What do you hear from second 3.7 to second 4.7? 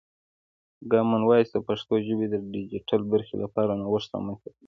نوښت رامنځته کوي.